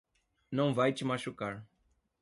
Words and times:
Não 0.49 0.73
vai 0.73 0.91
te 0.91 1.05
machucar. 1.05 1.63